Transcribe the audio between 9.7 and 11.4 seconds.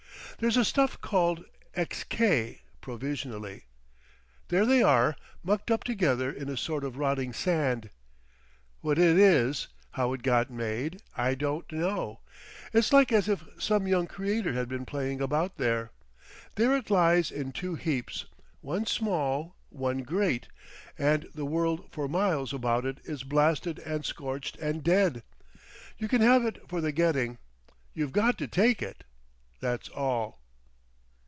how it got made, I